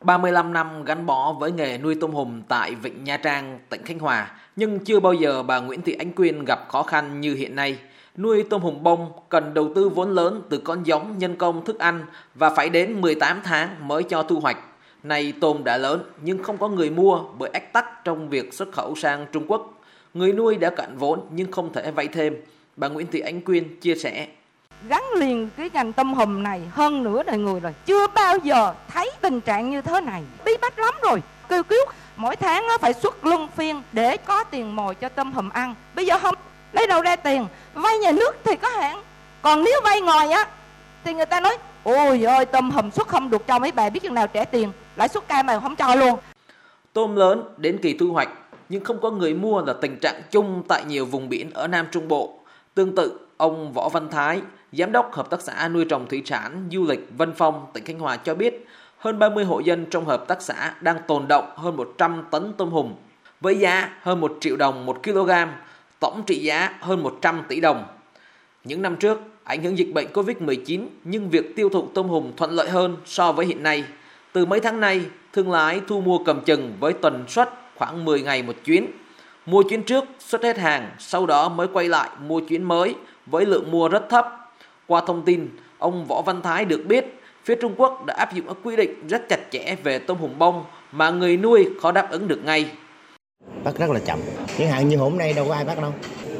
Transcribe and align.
35 0.00 0.52
năm 0.52 0.84
gắn 0.84 1.06
bó 1.06 1.32
với 1.32 1.52
nghề 1.52 1.78
nuôi 1.78 1.94
tôm 2.00 2.12
hùm 2.12 2.42
tại 2.48 2.74
Vịnh 2.74 3.04
Nha 3.04 3.16
Trang, 3.16 3.58
tỉnh 3.68 3.82
Khánh 3.84 3.98
Hòa, 3.98 4.30
nhưng 4.56 4.78
chưa 4.78 5.00
bao 5.00 5.12
giờ 5.12 5.42
bà 5.42 5.60
Nguyễn 5.60 5.82
Thị 5.82 5.92
Ánh 5.92 6.12
Quyên 6.12 6.44
gặp 6.44 6.68
khó 6.68 6.82
khăn 6.82 7.20
như 7.20 7.34
hiện 7.34 7.56
nay. 7.56 7.78
Nuôi 8.16 8.44
tôm 8.50 8.62
hùm 8.62 8.82
bông 8.82 9.12
cần 9.28 9.54
đầu 9.54 9.72
tư 9.74 9.88
vốn 9.88 10.10
lớn 10.10 10.42
từ 10.48 10.58
con 10.58 10.86
giống, 10.86 11.18
nhân 11.18 11.36
công, 11.36 11.64
thức 11.64 11.78
ăn 11.78 12.06
và 12.34 12.50
phải 12.50 12.68
đến 12.68 13.00
18 13.00 13.40
tháng 13.44 13.88
mới 13.88 14.02
cho 14.02 14.22
thu 14.22 14.40
hoạch. 14.40 14.58
Này 15.02 15.32
tôm 15.40 15.64
đã 15.64 15.76
lớn 15.76 16.02
nhưng 16.22 16.42
không 16.42 16.58
có 16.58 16.68
người 16.68 16.90
mua 16.90 17.20
bởi 17.38 17.50
ách 17.52 17.72
tắc 17.72 18.04
trong 18.04 18.28
việc 18.28 18.54
xuất 18.54 18.72
khẩu 18.72 18.94
sang 18.94 19.26
Trung 19.32 19.44
Quốc. 19.48 19.80
Người 20.14 20.32
nuôi 20.32 20.56
đã 20.56 20.70
cạn 20.70 20.96
vốn 20.98 21.20
nhưng 21.30 21.52
không 21.52 21.72
thể 21.72 21.90
vay 21.90 22.08
thêm. 22.08 22.36
Bà 22.76 22.88
Nguyễn 22.88 23.06
Thị 23.06 23.20
Ánh 23.20 23.40
Quyên 23.40 23.80
chia 23.80 23.94
sẻ 23.94 24.26
gắn 24.88 25.04
liền 25.16 25.50
cái 25.56 25.70
ngành 25.72 25.92
tôm 25.92 26.14
hùm 26.14 26.42
này 26.42 26.62
hơn 26.70 27.02
nửa 27.02 27.22
đời 27.22 27.38
người 27.38 27.60
rồi. 27.60 27.74
Chưa 27.86 28.06
bao 28.06 28.38
giờ 28.38 28.74
thấy 28.88 29.10
tình 29.20 29.40
trạng 29.40 29.70
như 29.70 29.82
thế 29.82 30.00
này. 30.00 30.22
Bí 30.44 30.52
bách 30.60 30.78
lắm 30.78 30.94
rồi. 31.02 31.22
Kêu 31.48 31.62
cứu 31.62 31.84
mỗi 32.16 32.36
tháng 32.36 32.66
nó 32.66 32.78
phải 32.78 32.92
xuất 32.92 33.24
luân 33.24 33.48
phiên 33.56 33.82
để 33.92 34.16
có 34.16 34.44
tiền 34.44 34.76
mồi 34.76 34.94
cho 34.94 35.08
tôm 35.08 35.32
hùm 35.32 35.48
ăn. 35.48 35.74
Bây 35.94 36.06
giờ 36.06 36.18
không 36.18 36.34
lấy 36.72 36.86
đâu 36.86 37.02
ra 37.02 37.16
tiền? 37.16 37.46
Vay 37.74 37.98
nhà 37.98 38.12
nước 38.12 38.36
thì 38.44 38.56
có 38.56 38.68
hạn. 38.68 39.02
Còn 39.42 39.64
nếu 39.64 39.80
vay 39.84 40.00
ngoài 40.00 40.30
á 40.30 40.48
thì 41.04 41.14
người 41.14 41.26
ta 41.26 41.40
nói 41.40 41.56
ôi 41.82 42.22
ơi 42.22 42.44
tôm 42.44 42.70
hùm 42.70 42.90
xuất 42.90 43.08
không 43.08 43.30
được 43.30 43.46
cho 43.46 43.58
mấy 43.58 43.72
bà 43.72 43.90
biết 43.90 44.02
chừng 44.02 44.14
nào 44.14 44.26
trả 44.26 44.44
tiền 44.44 44.72
lãi 44.96 45.08
suất 45.08 45.28
cao 45.28 45.42
mà 45.42 45.60
không 45.60 45.76
cho 45.76 45.94
luôn. 45.94 46.18
Tôm 46.92 47.16
lớn 47.16 47.42
đến 47.56 47.78
kỳ 47.82 47.96
thu 47.98 48.12
hoạch 48.12 48.28
nhưng 48.68 48.84
không 48.84 49.00
có 49.00 49.10
người 49.10 49.34
mua 49.34 49.62
là 49.62 49.74
tình 49.80 49.98
trạng 50.00 50.22
chung 50.30 50.62
tại 50.68 50.84
nhiều 50.84 51.06
vùng 51.06 51.28
biển 51.28 51.50
ở 51.54 51.66
Nam 51.66 51.86
Trung 51.92 52.08
Bộ. 52.08 52.38
Tương 52.74 52.94
tự, 52.94 53.25
ông 53.36 53.72
Võ 53.72 53.88
Văn 53.88 54.08
Thái, 54.10 54.40
Giám 54.72 54.92
đốc 54.92 55.14
Hợp 55.14 55.30
tác 55.30 55.42
xã 55.42 55.68
nuôi 55.68 55.84
trồng 55.84 56.06
thủy 56.08 56.22
sản 56.24 56.68
du 56.72 56.86
lịch 56.86 57.08
Vân 57.16 57.32
Phong, 57.36 57.66
tỉnh 57.72 57.84
Khánh 57.84 57.98
Hòa 57.98 58.16
cho 58.16 58.34
biết, 58.34 58.66
hơn 58.98 59.18
30 59.18 59.44
hộ 59.44 59.60
dân 59.60 59.86
trong 59.90 60.04
hợp 60.04 60.24
tác 60.28 60.42
xã 60.42 60.74
đang 60.80 60.96
tồn 61.06 61.28
động 61.28 61.52
hơn 61.56 61.76
100 61.76 62.24
tấn 62.30 62.52
tôm 62.56 62.70
hùm 62.70 62.92
với 63.40 63.58
giá 63.58 63.90
hơn 64.02 64.20
1 64.20 64.36
triệu 64.40 64.56
đồng 64.56 64.86
1 64.86 65.02
kg, 65.02 65.30
tổng 66.00 66.22
trị 66.26 66.38
giá 66.38 66.74
hơn 66.80 67.02
100 67.02 67.42
tỷ 67.48 67.60
đồng. 67.60 67.84
Những 68.64 68.82
năm 68.82 68.96
trước, 68.96 69.20
ảnh 69.44 69.62
hưởng 69.62 69.78
dịch 69.78 69.92
bệnh 69.94 70.06
Covid-19 70.12 70.86
nhưng 71.04 71.30
việc 71.30 71.56
tiêu 71.56 71.68
thụ 71.68 71.88
tôm 71.94 72.08
hùm 72.08 72.32
thuận 72.36 72.50
lợi 72.50 72.70
hơn 72.70 72.96
so 73.04 73.32
với 73.32 73.46
hiện 73.46 73.62
nay. 73.62 73.84
Từ 74.32 74.46
mấy 74.46 74.60
tháng 74.60 74.80
nay, 74.80 75.02
thương 75.32 75.52
lái 75.52 75.80
thu 75.88 76.00
mua 76.00 76.18
cầm 76.18 76.40
chừng 76.40 76.72
với 76.80 76.92
tần 76.92 77.24
suất 77.28 77.50
khoảng 77.74 78.04
10 78.04 78.22
ngày 78.22 78.42
một 78.42 78.56
chuyến. 78.64 78.86
Mua 79.46 79.62
chuyến 79.62 79.82
trước 79.82 80.04
xuất 80.18 80.42
hết 80.42 80.58
hàng, 80.58 80.90
sau 80.98 81.26
đó 81.26 81.48
mới 81.48 81.66
quay 81.72 81.88
lại 81.88 82.10
mua 82.26 82.40
chuyến 82.40 82.62
mới 82.62 82.94
với 83.26 83.46
lượng 83.46 83.70
mua 83.70 83.88
rất 83.88 84.08
thấp 84.08 84.52
qua 84.86 85.02
thông 85.06 85.22
tin, 85.22 85.48
ông 85.78 86.06
Võ 86.06 86.22
Văn 86.22 86.42
Thái 86.42 86.64
được 86.64 86.82
biết 86.86 87.20
phía 87.44 87.54
Trung 87.54 87.74
Quốc 87.76 88.04
đã 88.06 88.14
áp 88.14 88.34
dụng 88.34 88.46
các 88.46 88.56
quy 88.62 88.76
định 88.76 89.08
rất 89.08 89.28
chặt 89.28 89.40
chẽ 89.50 89.76
về 89.82 89.98
tôm 89.98 90.18
hùm 90.18 90.38
bông 90.38 90.64
mà 90.92 91.10
người 91.10 91.36
nuôi 91.36 91.68
khó 91.82 91.92
đáp 91.92 92.10
ứng 92.10 92.28
được 92.28 92.40
ngay. 92.44 92.70
Bắt 93.64 93.78
rất 93.78 93.90
là 93.90 94.00
chậm. 94.00 94.18
Chẳng 94.58 94.68
hạn 94.68 94.88
như 94.88 94.96
hôm 94.96 95.18
nay 95.18 95.32
đâu 95.32 95.44
có 95.48 95.54
ai 95.54 95.64
bắt 95.64 95.80
đâu. 95.82 95.92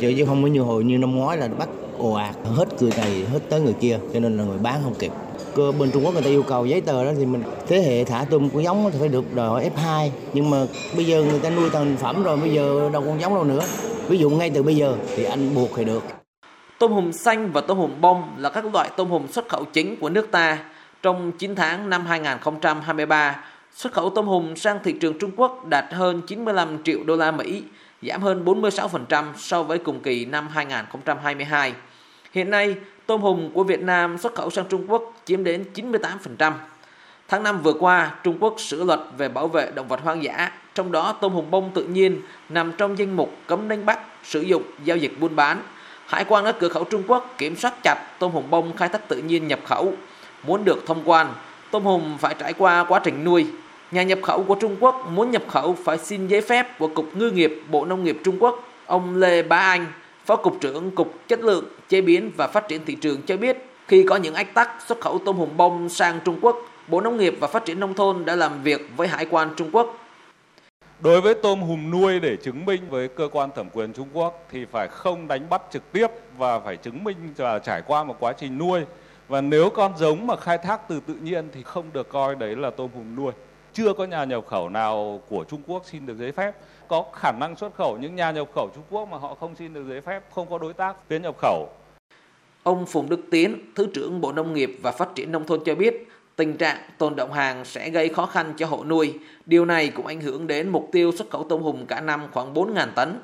Chứ 0.00 0.14
chứ 0.16 0.24
không 0.26 0.42
có 0.42 0.48
như 0.48 0.60
hồi 0.60 0.84
như 0.84 0.98
năm 0.98 1.16
ngoái 1.16 1.38
là 1.38 1.48
bắt 1.58 1.68
ồ 2.00 2.12
ạt 2.12 2.34
hết 2.44 2.82
người 2.82 2.92
này 2.96 3.24
hết 3.32 3.38
tới 3.48 3.60
người 3.60 3.74
kia 3.80 3.98
cho 4.14 4.20
nên 4.20 4.36
là 4.36 4.44
người 4.44 4.58
bán 4.58 4.80
không 4.84 4.94
kịp 4.94 5.12
cơ 5.54 5.72
bên 5.72 5.90
Trung 5.90 6.04
Quốc 6.04 6.14
người 6.14 6.22
ta 6.22 6.28
yêu 6.28 6.42
cầu 6.42 6.66
giấy 6.66 6.80
tờ 6.80 7.04
đó 7.04 7.10
thì 7.18 7.26
mình 7.26 7.42
thế 7.68 7.82
hệ 7.82 8.04
thả 8.04 8.24
tôm 8.30 8.48
con 8.50 8.64
giống 8.64 8.90
thì 8.92 8.98
phải 9.00 9.08
được 9.08 9.34
đòi 9.34 9.48
hỏi 9.48 9.70
F2 9.76 10.08
nhưng 10.32 10.50
mà 10.50 10.66
bây 10.96 11.04
giờ 11.04 11.22
người 11.22 11.40
ta 11.40 11.50
nuôi 11.50 11.70
thành 11.72 11.96
phẩm 11.96 12.22
rồi 12.22 12.36
bây 12.36 12.52
giờ 12.52 12.90
đâu 12.92 13.02
con 13.06 13.20
giống 13.20 13.34
đâu 13.34 13.44
nữa 13.44 13.62
ví 14.08 14.18
dụ 14.18 14.30
ngay 14.30 14.50
từ 14.50 14.62
bây 14.62 14.76
giờ 14.76 14.96
thì 15.16 15.24
anh 15.24 15.54
buộc 15.54 15.68
thì 15.76 15.84
được 15.84 16.02
Tôm 16.80 16.92
hùm 16.92 17.10
xanh 17.10 17.52
và 17.52 17.60
tôm 17.60 17.78
hùm 17.78 18.00
bông 18.00 18.34
là 18.38 18.50
các 18.50 18.64
loại 18.74 18.90
tôm 18.96 19.08
hùm 19.08 19.26
xuất 19.26 19.48
khẩu 19.48 19.64
chính 19.64 19.96
của 19.96 20.08
nước 20.08 20.30
ta. 20.30 20.58
Trong 21.02 21.32
9 21.32 21.54
tháng 21.54 21.90
năm 21.90 22.06
2023, 22.06 23.44
xuất 23.72 23.92
khẩu 23.92 24.10
tôm 24.10 24.26
hùm 24.26 24.54
sang 24.54 24.78
thị 24.84 24.92
trường 24.92 25.18
Trung 25.18 25.30
Quốc 25.36 25.66
đạt 25.66 25.84
hơn 25.92 26.22
95 26.26 26.82
triệu 26.82 26.98
đô 27.04 27.16
la 27.16 27.30
Mỹ, 27.30 27.62
giảm 28.02 28.22
hơn 28.22 28.44
46% 28.44 29.24
so 29.36 29.62
với 29.62 29.78
cùng 29.78 30.00
kỳ 30.00 30.24
năm 30.24 30.48
2022. 30.48 31.72
Hiện 32.32 32.50
nay, 32.50 32.76
tôm 33.06 33.20
hùm 33.20 33.50
của 33.52 33.64
Việt 33.64 33.80
Nam 33.80 34.18
xuất 34.18 34.34
khẩu 34.34 34.50
sang 34.50 34.64
Trung 34.68 34.84
Quốc 34.88 35.14
chiếm 35.24 35.44
đến 35.44 35.64
98%. 35.74 36.52
Tháng 37.28 37.42
5 37.42 37.62
vừa 37.62 37.72
qua, 37.72 38.14
Trung 38.24 38.36
Quốc 38.40 38.60
sửa 38.60 38.84
luật 38.84 39.00
về 39.18 39.28
bảo 39.28 39.48
vệ 39.48 39.70
động 39.74 39.88
vật 39.88 40.00
hoang 40.04 40.22
dã, 40.22 40.52
trong 40.74 40.92
đó 40.92 41.16
tôm 41.20 41.32
hùm 41.32 41.50
bông 41.50 41.70
tự 41.74 41.84
nhiên 41.84 42.20
nằm 42.48 42.72
trong 42.72 42.98
danh 42.98 43.16
mục 43.16 43.30
cấm 43.46 43.68
đánh 43.68 43.86
bắt, 43.86 44.00
sử 44.24 44.40
dụng, 44.40 44.62
giao 44.84 44.96
dịch 44.96 45.20
buôn 45.20 45.36
bán– 45.36 45.62
Hải 46.10 46.24
quan 46.24 46.44
ở 46.44 46.52
cửa 46.52 46.68
khẩu 46.68 46.84
Trung 46.84 47.02
Quốc 47.06 47.34
kiểm 47.38 47.56
soát 47.56 47.74
chặt 47.82 47.96
tôm 48.18 48.32
hùm 48.32 48.50
bông 48.50 48.76
khai 48.76 48.88
thác 48.88 49.08
tự 49.08 49.16
nhiên 49.16 49.48
nhập 49.48 49.60
khẩu. 49.64 49.92
Muốn 50.42 50.64
được 50.64 50.86
thông 50.86 51.02
quan, 51.04 51.26
tôm 51.70 51.84
hùm 51.84 52.18
phải 52.18 52.34
trải 52.38 52.52
qua 52.52 52.84
quá 52.84 53.00
trình 53.04 53.24
nuôi. 53.24 53.46
Nhà 53.90 54.02
nhập 54.02 54.18
khẩu 54.22 54.42
của 54.42 54.54
Trung 54.54 54.76
Quốc 54.80 55.06
muốn 55.10 55.30
nhập 55.30 55.42
khẩu 55.48 55.76
phải 55.84 55.98
xin 55.98 56.26
giấy 56.26 56.40
phép 56.40 56.78
của 56.78 56.88
Cục 56.88 57.16
Ngư 57.16 57.30
nghiệp 57.30 57.62
Bộ 57.70 57.84
Nông 57.84 58.04
nghiệp 58.04 58.18
Trung 58.24 58.36
Quốc. 58.40 58.68
Ông 58.86 59.16
Lê 59.16 59.42
Bá 59.42 59.56
Anh, 59.56 59.86
Phó 60.26 60.36
Cục 60.36 60.60
trưởng 60.60 60.90
Cục 60.90 61.28
Chất 61.28 61.40
lượng, 61.40 61.64
Chế 61.88 62.00
biến 62.00 62.32
và 62.36 62.46
Phát 62.46 62.68
triển 62.68 62.84
Thị 62.84 62.94
trường 62.94 63.22
cho 63.22 63.36
biết 63.36 63.66
khi 63.88 64.04
có 64.08 64.16
những 64.16 64.34
ách 64.34 64.54
tắc 64.54 64.70
xuất 64.86 65.00
khẩu 65.00 65.20
tôm 65.24 65.36
hùm 65.36 65.56
bông 65.56 65.88
sang 65.88 66.20
Trung 66.24 66.38
Quốc, 66.40 66.56
Bộ 66.88 67.00
Nông 67.00 67.16
nghiệp 67.16 67.36
và 67.40 67.48
Phát 67.48 67.64
triển 67.64 67.80
Nông 67.80 67.94
thôn 67.94 68.24
đã 68.24 68.36
làm 68.36 68.62
việc 68.62 68.90
với 68.96 69.08
Hải 69.08 69.26
quan 69.30 69.50
Trung 69.56 69.70
Quốc 69.72 69.96
Đối 71.02 71.20
với 71.20 71.34
tôm 71.34 71.60
hùm 71.60 71.90
nuôi 71.90 72.20
để 72.20 72.36
chứng 72.36 72.64
minh 72.64 72.82
với 72.90 73.08
cơ 73.08 73.28
quan 73.32 73.50
thẩm 73.54 73.70
quyền 73.72 73.92
Trung 73.92 74.08
Quốc 74.12 74.46
thì 74.50 74.64
phải 74.64 74.88
không 74.88 75.28
đánh 75.28 75.48
bắt 75.50 75.62
trực 75.72 75.92
tiếp 75.92 76.06
và 76.38 76.60
phải 76.60 76.76
chứng 76.76 77.04
minh 77.04 77.16
và 77.36 77.58
trải 77.58 77.82
qua 77.86 78.04
một 78.04 78.16
quá 78.20 78.32
trình 78.32 78.58
nuôi. 78.58 78.80
Và 79.28 79.40
nếu 79.40 79.70
con 79.70 79.96
giống 79.96 80.26
mà 80.26 80.36
khai 80.36 80.58
thác 80.58 80.88
từ 80.88 81.00
tự 81.06 81.14
nhiên 81.14 81.48
thì 81.52 81.62
không 81.62 81.84
được 81.92 82.08
coi 82.08 82.34
đấy 82.34 82.56
là 82.56 82.70
tôm 82.70 82.90
hùm 82.94 83.16
nuôi. 83.16 83.32
Chưa 83.72 83.92
có 83.92 84.04
nhà 84.04 84.24
nhập 84.24 84.46
khẩu 84.46 84.68
nào 84.68 85.20
của 85.28 85.44
Trung 85.44 85.62
Quốc 85.66 85.82
xin 85.86 86.06
được 86.06 86.18
giấy 86.18 86.32
phép. 86.32 86.54
Có 86.88 87.04
khả 87.14 87.32
năng 87.40 87.56
xuất 87.56 87.74
khẩu 87.74 87.98
những 88.00 88.16
nhà 88.16 88.30
nhập 88.30 88.48
khẩu 88.54 88.68
Trung 88.74 88.84
Quốc 88.90 89.08
mà 89.08 89.18
họ 89.18 89.34
không 89.34 89.54
xin 89.56 89.74
được 89.74 89.84
giấy 89.88 90.00
phép, 90.00 90.22
không 90.34 90.46
có 90.50 90.58
đối 90.58 90.72
tác 90.72 90.96
phía 91.08 91.18
nhập 91.18 91.34
khẩu. 91.38 91.68
Ông 92.62 92.86
Phùng 92.86 93.08
Đức 93.08 93.20
Tiến, 93.30 93.72
Thứ 93.76 93.88
trưởng 93.94 94.20
Bộ 94.20 94.32
Nông 94.32 94.54
nghiệp 94.54 94.78
và 94.82 94.92
Phát 94.92 95.08
triển 95.14 95.32
Nông 95.32 95.46
thôn 95.46 95.60
cho 95.64 95.74
biết, 95.74 96.08
Tình 96.36 96.56
trạng 96.56 96.76
tồn 96.98 97.16
động 97.16 97.32
hàng 97.32 97.64
sẽ 97.64 97.90
gây 97.90 98.08
khó 98.08 98.26
khăn 98.26 98.52
cho 98.56 98.66
hộ 98.66 98.84
nuôi. 98.84 99.14
Điều 99.46 99.64
này 99.64 99.88
cũng 99.88 100.06
ảnh 100.06 100.20
hưởng 100.20 100.46
đến 100.46 100.68
mục 100.68 100.88
tiêu 100.92 101.12
xuất 101.12 101.30
khẩu 101.30 101.44
tôm 101.44 101.62
hùm 101.62 101.86
cả 101.86 102.00
năm 102.00 102.20
khoảng 102.32 102.54
4.000 102.54 102.88
tấn. 102.94 103.18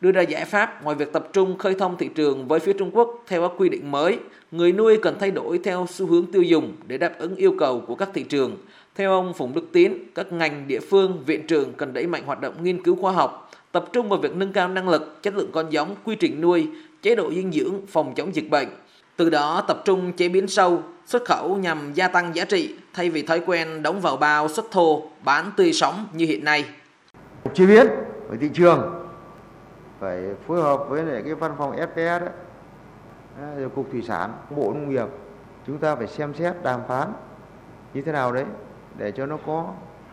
Đưa 0.00 0.12
ra 0.12 0.22
giải 0.22 0.44
pháp 0.44 0.84
ngoài 0.84 0.96
việc 0.96 1.12
tập 1.12 1.28
trung 1.32 1.58
khơi 1.58 1.74
thông 1.74 1.96
thị 1.96 2.08
trường 2.14 2.48
với 2.48 2.60
phía 2.60 2.72
Trung 2.72 2.90
Quốc 2.94 3.24
theo 3.26 3.48
các 3.48 3.54
quy 3.58 3.68
định 3.68 3.90
mới, 3.90 4.18
người 4.50 4.72
nuôi 4.72 4.98
cần 5.02 5.16
thay 5.20 5.30
đổi 5.30 5.60
theo 5.64 5.86
xu 5.90 6.06
hướng 6.06 6.26
tiêu 6.32 6.42
dùng 6.42 6.72
để 6.86 6.98
đáp 6.98 7.18
ứng 7.18 7.36
yêu 7.36 7.54
cầu 7.58 7.80
của 7.86 7.94
các 7.94 8.08
thị 8.14 8.22
trường. 8.22 8.56
Theo 8.94 9.10
ông 9.10 9.34
Phùng 9.34 9.54
Đức 9.54 9.68
Tiến, 9.72 9.98
các 10.14 10.32
ngành 10.32 10.68
địa 10.68 10.80
phương, 10.80 11.22
viện 11.26 11.46
trường 11.46 11.72
cần 11.72 11.92
đẩy 11.92 12.06
mạnh 12.06 12.22
hoạt 12.26 12.40
động 12.40 12.54
nghiên 12.62 12.82
cứu 12.82 12.96
khoa 12.96 13.12
học, 13.12 13.50
tập 13.72 13.84
trung 13.92 14.08
vào 14.08 14.18
việc 14.18 14.36
nâng 14.36 14.52
cao 14.52 14.68
năng 14.68 14.88
lực, 14.88 15.22
chất 15.22 15.34
lượng 15.36 15.50
con 15.52 15.66
giống, 15.70 15.94
quy 16.04 16.16
trình 16.16 16.40
nuôi, 16.40 16.68
chế 17.02 17.14
độ 17.14 17.32
dinh 17.34 17.52
dưỡng, 17.52 17.74
phòng 17.86 18.12
chống 18.16 18.34
dịch 18.34 18.50
bệnh. 18.50 18.68
Từ 19.20 19.30
đó 19.30 19.62
tập 19.68 19.82
trung 19.84 20.12
chế 20.12 20.28
biến 20.28 20.48
sâu, 20.48 20.82
xuất 21.06 21.24
khẩu 21.24 21.56
nhằm 21.56 21.92
gia 21.94 22.08
tăng 22.08 22.34
giá 22.34 22.44
trị 22.44 22.76
thay 22.94 23.10
vì 23.10 23.22
thói 23.22 23.42
quen 23.46 23.82
đóng 23.82 24.00
vào 24.00 24.16
bao 24.16 24.48
xuất 24.48 24.70
thô, 24.70 25.02
bán 25.24 25.50
tươi 25.56 25.72
sống 25.72 26.06
như 26.12 26.26
hiện 26.26 26.44
nay. 26.44 26.64
Chế 27.54 27.66
biến 27.66 27.86
ở 28.30 28.36
thị 28.40 28.50
trường 28.54 29.06
phải 29.98 30.24
phối 30.46 30.62
hợp 30.62 30.88
với 30.88 31.02
lại 31.02 31.22
cái 31.24 31.34
văn 31.34 31.54
phòng 31.58 31.76
FPS 31.76 32.20
đó, 32.20 32.26
à, 33.42 33.54
rồi 33.58 33.70
cục 33.70 33.90
thủy 33.92 34.02
sản, 34.06 34.32
bộ 34.56 34.72
nông 34.72 34.90
nghiệp. 34.90 35.06
Chúng 35.66 35.78
ta 35.78 35.96
phải 35.96 36.06
xem 36.06 36.34
xét 36.34 36.54
đàm 36.62 36.80
phán 36.88 37.12
như 37.94 38.02
thế 38.02 38.12
nào 38.12 38.32
đấy 38.32 38.44
để 38.98 39.12
cho 39.12 39.26
nó 39.26 39.38
có 39.46 39.66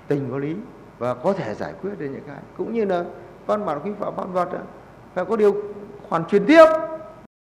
tình 0.08 0.30
có 0.32 0.38
lý 0.38 0.56
và 1.00 1.14
có 1.14 1.34
thể 1.34 1.56
giải 1.56 1.74
quyết 1.82 1.92
được 2.00 2.08
những 2.12 2.24
cái. 2.28 2.38
Cũng 2.58 2.74
như 2.74 2.86
là 2.86 3.04
văn 3.46 3.66
bản 3.66 3.80
quy 3.84 3.92
phạm 4.00 4.16
pháp 4.16 4.34
luật 4.34 4.48
phải 5.16 5.26
có 5.26 5.36
điều 5.36 5.56
khoản 6.10 6.26
truyền 6.26 6.46
tiếp. 6.46 6.66